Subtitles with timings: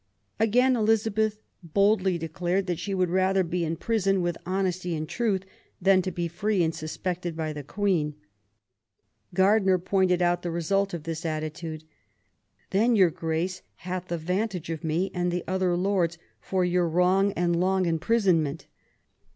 [0.39, 5.45] Again Elizabeth boldly declared that she would rather be in prison, with honesty and truth,
[5.79, 8.15] than to be free and suspected by the Queen.
[9.35, 11.83] Gardiner pointed out the result of this attitude:
[12.71, 17.55] Then your Grace hath the vantage of me, and the other lords, for your wrong and
[17.55, 18.65] long imprisonment